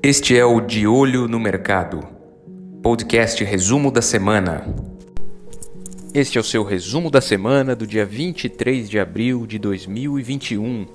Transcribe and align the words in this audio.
Este 0.00 0.38
é 0.38 0.44
o 0.44 0.60
De 0.60 0.86
Olho 0.86 1.26
no 1.26 1.40
Mercado, 1.40 2.06
podcast 2.80 3.42
resumo 3.42 3.90
da 3.90 4.00
semana. 4.00 4.64
Este 6.14 6.38
é 6.38 6.40
o 6.40 6.44
seu 6.44 6.62
resumo 6.62 7.10
da 7.10 7.20
semana 7.20 7.74
do 7.74 7.84
dia 7.84 8.06
23 8.06 8.88
de 8.88 9.00
abril 9.00 9.44
de 9.44 9.58
2021. 9.58 10.86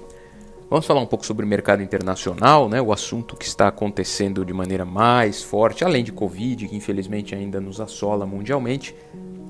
Vamos 0.70 0.86
falar 0.86 1.02
um 1.02 1.06
pouco 1.06 1.26
sobre 1.26 1.46
o 1.46 1.50
mercado 1.50 1.84
internacional, 1.84 2.70
né? 2.70 2.82
o 2.82 2.94
assunto 2.94 3.36
que 3.36 3.46
está 3.46 3.68
acontecendo 3.68 4.46
de 4.46 4.54
maneira 4.54 4.86
mais 4.86 5.44
forte, 5.44 5.84
além 5.84 6.06
de 6.06 6.14
Covid, 6.14 6.66
que 6.66 6.76
infelizmente 6.76 7.36
ainda 7.36 7.60
nos 7.60 7.82
assola 7.82 8.26
mundialmente, 8.26 8.96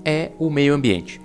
é 0.03 0.31
o 0.39 0.49
meio 0.49 0.73
ambiente. 0.73 1.21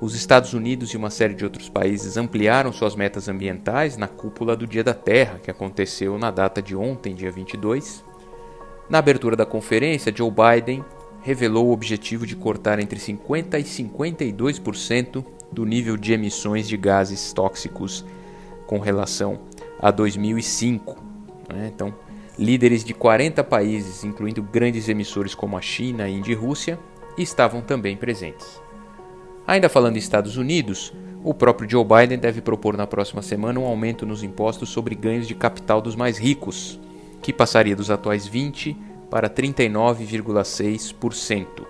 Os 0.00 0.14
Estados 0.14 0.54
Unidos 0.54 0.94
e 0.94 0.96
uma 0.96 1.10
série 1.10 1.34
de 1.34 1.44
outros 1.44 1.68
países 1.68 2.16
ampliaram 2.16 2.72
suas 2.72 2.96
metas 2.96 3.28
ambientais 3.28 3.98
na 3.98 4.08
cúpula 4.08 4.56
do 4.56 4.66
Dia 4.66 4.82
da 4.82 4.94
Terra, 4.94 5.38
que 5.38 5.50
aconteceu 5.50 6.18
na 6.18 6.30
data 6.30 6.62
de 6.62 6.74
ontem, 6.74 7.14
dia 7.14 7.30
22. 7.30 8.02
Na 8.88 8.96
abertura 8.98 9.36
da 9.36 9.44
conferência, 9.44 10.10
Joe 10.16 10.30
Biden 10.30 10.82
revelou 11.20 11.66
o 11.66 11.72
objetivo 11.72 12.26
de 12.26 12.34
cortar 12.34 12.78
entre 12.78 12.98
50% 12.98 13.60
e 13.60 13.62
52% 13.62 15.22
do 15.52 15.66
nível 15.66 15.98
de 15.98 16.14
emissões 16.14 16.66
de 16.66 16.78
gases 16.78 17.34
tóxicos 17.34 18.02
com 18.66 18.78
relação 18.78 19.40
a 19.78 19.90
2005. 19.90 20.96
Né? 21.52 21.70
Então, 21.74 21.94
líderes 22.38 22.82
de 22.82 22.94
40 22.94 23.44
países, 23.44 24.02
incluindo 24.02 24.42
grandes 24.42 24.88
emissores 24.88 25.34
como 25.34 25.58
a 25.58 25.60
China, 25.60 26.08
Índia 26.08 26.32
e 26.32 26.36
Rússia, 26.36 26.78
estavam 27.18 27.60
também 27.60 27.98
presentes. 27.98 28.62
Ainda 29.50 29.68
falando 29.68 29.96
em 29.96 29.98
Estados 29.98 30.36
Unidos, 30.36 30.92
o 31.24 31.34
próprio 31.34 31.68
Joe 31.68 31.84
Biden 31.84 32.20
deve 32.20 32.40
propor 32.40 32.76
na 32.76 32.86
próxima 32.86 33.20
semana 33.20 33.58
um 33.58 33.66
aumento 33.66 34.06
nos 34.06 34.22
impostos 34.22 34.68
sobre 34.68 34.94
ganhos 34.94 35.26
de 35.26 35.34
capital 35.34 35.80
dos 35.80 35.96
mais 35.96 36.18
ricos, 36.18 36.78
que 37.20 37.32
passaria 37.32 37.74
dos 37.74 37.90
atuais 37.90 38.28
20 38.28 38.76
para 39.10 39.28
39,6%. 39.28 41.66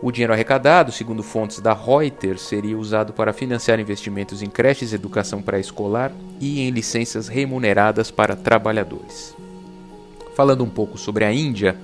O 0.00 0.10
dinheiro 0.10 0.32
arrecadado, 0.32 0.90
segundo 0.90 1.22
fontes 1.22 1.60
da 1.60 1.74
Reuters, 1.74 2.40
seria 2.40 2.78
usado 2.78 3.12
para 3.12 3.34
financiar 3.34 3.78
investimentos 3.78 4.42
em 4.42 4.48
creches 4.48 4.94
educação 4.94 5.42
pré-escolar 5.42 6.10
e 6.40 6.62
em 6.62 6.70
licenças 6.70 7.28
remuneradas 7.28 8.10
para 8.10 8.34
trabalhadores. 8.34 9.36
Falando 10.34 10.64
um 10.64 10.70
pouco 10.70 10.96
sobre 10.96 11.26
a 11.26 11.30
Índia, 11.30 11.76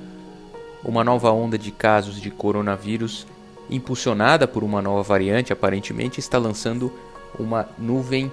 uma 0.82 1.04
nova 1.04 1.30
onda 1.30 1.58
de 1.58 1.70
casos 1.70 2.18
de 2.18 2.30
coronavírus 2.30 3.26
impulsionada 3.70 4.46
por 4.48 4.64
uma 4.64 4.82
nova 4.82 5.02
variante, 5.02 5.52
aparentemente 5.52 6.20
está 6.20 6.38
lançando 6.38 6.92
uma 7.38 7.68
nuvem 7.78 8.30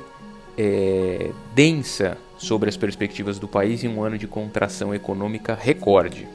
é, 0.57 1.31
densa 1.53 2.17
sobre 2.37 2.69
as 2.69 2.77
perspectivas 2.77 3.39
do 3.39 3.47
país 3.47 3.83
em 3.83 3.87
um 3.87 4.03
ano 4.03 4.17
de 4.17 4.27
contração 4.27 4.93
econômica 4.93 5.53
recorde. 5.53 6.27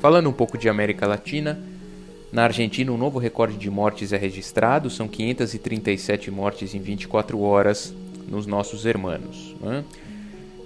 Falando 0.00 0.28
um 0.28 0.32
pouco 0.32 0.56
de 0.56 0.68
América 0.68 1.06
Latina, 1.06 1.58
na 2.30 2.44
Argentina 2.44 2.92
um 2.92 2.96
novo 2.96 3.18
recorde 3.18 3.56
de 3.56 3.70
mortes 3.70 4.12
é 4.12 4.16
registrado, 4.16 4.90
são 4.90 5.08
537 5.08 6.30
mortes 6.30 6.74
em 6.74 6.80
24 6.80 7.40
horas 7.40 7.94
nos 8.28 8.46
nossos 8.46 8.84
hermanos. 8.84 9.54
Né? 9.60 9.82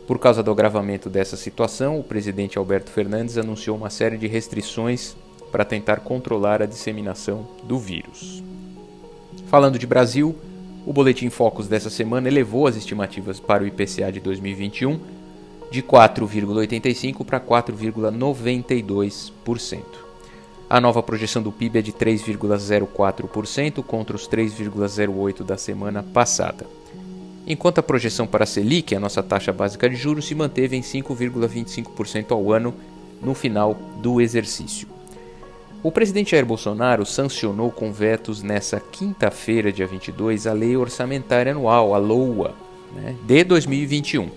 Por 0.07 0.19
causa 0.19 0.43
do 0.43 0.51
agravamento 0.51 1.09
dessa 1.09 1.37
situação, 1.37 1.99
o 1.99 2.05
presidente 2.05 2.59
Alberto 2.59 2.91
Fernandes 2.91 3.39
anunciou 3.39 3.77
uma 3.77 3.89
série 3.89 4.19
de 4.19 4.27
restrições 4.27 5.17
para 5.53 5.65
tentar 5.65 6.01
controlar 6.01 6.61
a 6.63 6.67
disseminação 6.67 7.47
do 7.63 7.79
vírus. 7.79 8.43
Falando 9.47 9.79
de 9.79 9.87
Brasil, 9.87 10.35
o 10.85 10.93
Boletim 10.93 11.31
Focus 11.31 11.69
dessa 11.69 11.89
semana 11.91 12.27
elevou 12.27 12.67
as 12.67 12.75
estimativas 12.75 13.39
para 13.39 13.63
o 13.63 13.67
IPCA 13.67 14.11
de 14.11 14.19
2021 14.19 14.99
de 15.71 15.81
4,85% 15.83 17.25
para 17.25 17.39
4,92%. 17.39 19.81
A 20.69 20.81
nova 20.81 21.01
projeção 21.03 21.43
do 21.43 21.53
PIB 21.53 21.79
é 21.79 21.83
de 21.83 21.93
3,04% 21.93 23.83
contra 23.83 24.17
os 24.17 24.27
3,08% 24.27 25.45
da 25.45 25.59
semana 25.59 26.03
passada. 26.03 26.67
Enquanto 27.47 27.79
a 27.79 27.83
projeção 27.83 28.27
para 28.27 28.43
a 28.45 28.47
Selic, 28.47 28.95
a 28.95 29.01
nossa 29.01 29.23
taxa 29.23 29.53
básica 29.53 29.87
de 29.89 29.97
juros, 29.97 30.27
se 30.27 30.35
manteve 30.35 30.77
em 30.77 30.81
5,25% 30.81 32.33
ao 32.33 32.53
ano 32.53 32.75
no 33.21 33.35
final 33.35 33.75
do 34.01 34.21
exercício. 34.21 34.89
O 35.83 35.91
presidente 35.91 36.31
Jair 36.31 36.47
Bolsonaro 36.47 37.05
sancionou 37.05 37.69
com 37.69 37.93
vetos 37.93 38.41
nessa 38.41 38.79
quinta-feira, 38.79 39.73
dia 39.73 39.87
22, 39.87 40.47
a 40.47 40.53
Lei 40.53 40.77
Orçamentária 40.77 41.51
Anual, 41.51 41.93
a 41.93 41.99
LOA, 41.99 42.55
né, 42.95 43.17
de 43.25 43.43
2021. 43.43 44.31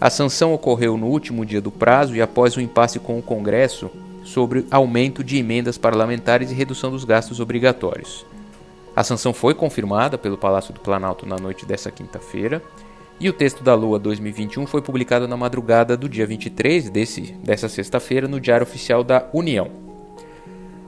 A 0.00 0.10
sanção 0.10 0.52
ocorreu 0.52 0.96
no 0.96 1.06
último 1.06 1.46
dia 1.46 1.60
do 1.60 1.70
prazo 1.70 2.16
e 2.16 2.20
após 2.20 2.56
um 2.56 2.60
impasse 2.60 2.98
com 2.98 3.16
o 3.16 3.22
Congresso 3.22 3.88
sobre 4.24 4.66
aumento 4.72 5.22
de 5.22 5.36
emendas 5.36 5.78
parlamentares 5.78 6.50
e 6.50 6.54
redução 6.54 6.90
dos 6.90 7.04
gastos 7.04 7.38
obrigatórios. 7.38 8.26
A 8.96 9.04
sanção 9.04 9.32
foi 9.32 9.54
confirmada 9.54 10.18
pelo 10.18 10.36
Palácio 10.36 10.74
do 10.74 10.80
Planalto 10.80 11.24
na 11.24 11.36
noite 11.36 11.64
dessa 11.64 11.92
quinta-feira 11.92 12.60
e 13.20 13.28
o 13.28 13.32
texto 13.32 13.62
da 13.62 13.76
LOA 13.76 14.00
2021 14.00 14.66
foi 14.66 14.82
publicado 14.82 15.28
na 15.28 15.36
madrugada 15.36 15.96
do 15.96 16.08
dia 16.08 16.26
23 16.26 16.90
desse, 16.90 17.20
dessa 17.34 17.68
sexta-feira 17.68 18.26
no 18.26 18.40
Diário 18.40 18.64
Oficial 18.64 19.04
da 19.04 19.28
União. 19.32 19.81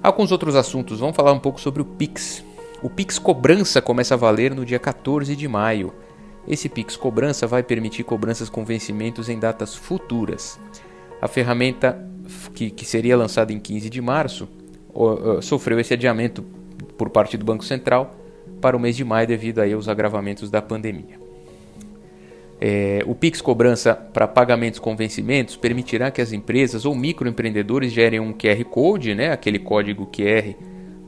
Alguns 0.05 0.31
outros 0.31 0.55
assuntos, 0.55 1.01
vamos 1.01 1.17
falar 1.17 1.33
um 1.33 1.39
pouco 1.39 1.59
sobre 1.59 1.81
o 1.81 1.85
Pix. 1.87 2.45
O 2.83 2.91
Pix 2.91 3.19
Cobrança 3.19 3.81
começa 3.81 4.13
a 4.13 4.19
valer 4.19 4.55
no 4.55 4.63
dia 4.63 4.79
14 4.79 5.35
de 5.35 5.49
maio. 5.49 5.95
Esse 6.47 6.69
Pix 6.69 6.95
Cobrança 6.95 7.47
vai 7.47 7.63
permitir 7.63 8.05
cobranças 8.05 8.51
com 8.51 8.67
vencimentos 8.67 9.31
em 9.31 9.39
datas 9.39 9.75
futuras. 9.75 10.61
A 11.23 11.27
ferramenta, 11.27 12.07
que, 12.53 12.69
que 12.69 12.85
seria 12.85 13.17
lançada 13.17 13.51
em 13.51 13.59
15 13.59 13.89
de 13.89 14.03
março, 14.03 14.47
sofreu 15.41 15.81
esse 15.81 15.95
adiamento 15.95 16.45
por 16.99 17.09
parte 17.09 17.39
do 17.39 17.45
Banco 17.47 17.65
Central 17.65 18.15
para 18.61 18.77
o 18.77 18.81
mês 18.81 18.95
de 18.95 19.05
maio 19.07 19.27
devido 19.27 19.61
aí 19.61 19.73
aos 19.73 19.89
agravamentos 19.89 20.51
da 20.51 20.61
pandemia. 20.61 21.24
É, 22.61 23.03
o 23.07 23.15
Pix 23.15 23.41
Cobrança 23.41 23.95
para 23.95 24.29
pagamentos 24.29 24.79
com 24.79 24.97
vencimentos 24.97 25.57
permitirá 25.57 26.11
que 26.11 26.23
as 26.23 26.33
empresas 26.33 26.85
ou 26.85 26.95
microempreendedores 26.95 27.93
gerem 27.93 28.21
um 28.21 28.33
QR 28.33 28.65
Code, 28.65 29.15
né, 29.15 29.33
aquele 29.33 29.59
código 29.59 30.07
QR, 30.07 30.55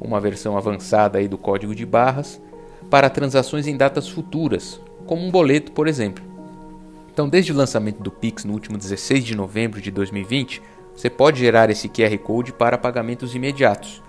uma 0.00 0.20
versão 0.20 0.56
avançada 0.56 1.18
aí 1.18 1.28
do 1.28 1.38
código 1.38 1.74
de 1.74 1.86
barras, 1.86 2.40
para 2.90 3.08
transações 3.08 3.66
em 3.66 3.76
datas 3.76 4.08
futuras, 4.08 4.80
como 5.06 5.24
um 5.24 5.30
boleto, 5.30 5.72
por 5.72 5.88
exemplo. 5.88 6.24
Então, 7.12 7.28
desde 7.28 7.52
o 7.52 7.56
lançamento 7.56 8.02
do 8.02 8.10
Pix 8.10 8.44
no 8.44 8.52
último 8.52 8.76
16 8.76 9.24
de 9.24 9.34
novembro 9.34 9.80
de 9.80 9.90
2020, 9.90 10.60
você 10.94 11.08
pode 11.08 11.40
gerar 11.40 11.70
esse 11.70 11.88
QR 11.88 12.16
Code 12.18 12.52
para 12.52 12.76
pagamentos 12.76 13.34
imediatos. 13.34 14.02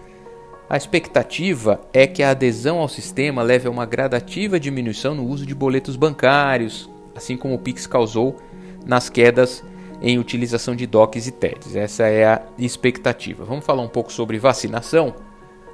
A 0.69 0.75
expectativa 0.75 1.79
é 1.93 2.05
que 2.05 2.21
a 2.21 2.31
adesão 2.31 2.79
ao 2.79 2.89
sistema 2.89 3.41
leve 3.41 3.67
a 3.67 3.71
uma 3.71 3.85
gradativa 3.85 4.59
diminuição 4.59 5.15
no 5.15 5.25
uso 5.25 5.45
de 5.45 5.55
boletos 5.55 5.95
bancários, 5.95 6.89
assim 7.17 7.35
como 7.35 7.55
o 7.55 7.59
Pix 7.59 7.85
causou 7.85 8.37
nas 8.85 9.09
quedas 9.09 9.63
em 10.01 10.19
utilização 10.19 10.75
de 10.75 10.85
DOCs 10.85 11.27
e 11.27 11.31
TEDs. 11.31 11.75
Essa 11.75 12.03
é 12.03 12.25
a 12.25 12.41
expectativa. 12.57 13.43
Vamos 13.43 13.65
falar 13.65 13.81
um 13.81 13.87
pouco 13.87 14.13
sobre 14.13 14.37
vacinação? 14.37 15.15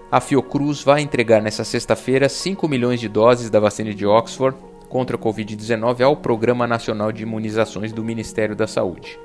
A 0.10 0.20
Fiocruz 0.20 0.84
vai 0.84 1.02
entregar 1.02 1.42
nesta 1.42 1.64
sexta-feira 1.64 2.30
5 2.30 2.68
milhões 2.68 3.00
de 3.00 3.10
doses 3.10 3.50
da 3.50 3.60
vacina 3.60 3.94
de 3.94 4.06
Oxford 4.06 4.58
contra 4.88 5.16
a 5.16 5.20
Covid-19 5.20 6.02
ao 6.02 6.16
Programa 6.16 6.68
Nacional 6.68 7.12
de 7.12 7.24
Imunizações 7.24 7.92
do 7.92 8.04
Ministério 8.04 8.56
da 8.56 8.68
Saúde. 8.68 9.20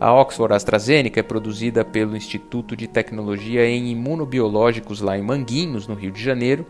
A 0.00 0.12
Oxford 0.12 0.54
AstraZeneca 0.54 1.20
é 1.20 1.22
produzida 1.22 1.84
pelo 1.84 2.16
Instituto 2.16 2.74
de 2.74 2.88
Tecnologia 2.88 3.64
em 3.66 3.90
Imunobiológicos 3.90 5.00
lá 5.00 5.16
em 5.16 5.22
Manguinhos, 5.22 5.86
no 5.86 5.94
Rio 5.94 6.10
de 6.10 6.22
Janeiro, 6.22 6.66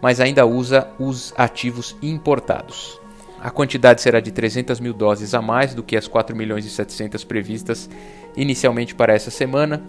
mas 0.00 0.20
ainda 0.20 0.44
usa 0.44 0.88
os 0.98 1.32
ativos 1.36 1.94
importados. 2.02 3.01
A 3.42 3.50
quantidade 3.50 4.00
será 4.00 4.20
de 4.20 4.30
300 4.30 4.78
mil 4.78 4.94
doses 4.94 5.34
a 5.34 5.42
mais 5.42 5.74
do 5.74 5.82
que 5.82 5.96
as 5.96 6.06
4 6.06 6.36
milhões 6.36 6.64
e 6.64 6.70
700 6.70 7.24
previstas 7.24 7.90
inicialmente 8.36 8.94
para 8.94 9.12
essa 9.12 9.32
semana. 9.32 9.82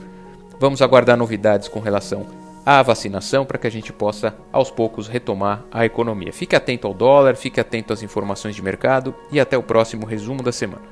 Vamos 0.60 0.82
aguardar 0.82 1.16
novidades 1.16 1.68
com 1.68 1.80
relação 1.80 2.26
à 2.66 2.82
vacinação 2.82 3.46
para 3.46 3.60
que 3.60 3.68
a 3.68 3.70
gente 3.70 3.94
possa 3.94 4.36
aos 4.52 4.72
poucos 4.72 5.08
retomar 5.08 5.64
a 5.72 5.86
economia. 5.86 6.34
Fique 6.34 6.56
atento 6.56 6.88
ao 6.88 6.96
dólar, 6.96 7.36
fique 7.36 7.60
atento 7.60 7.94
às 7.94 8.02
informações 8.02 8.56
de 8.56 8.62
mercado 8.64 9.14
e 9.32 9.40
até 9.40 9.56
o 9.56 9.62
próximo 9.62 10.08
resumo 10.08 10.42
da 10.42 10.52
semana. 10.52 10.92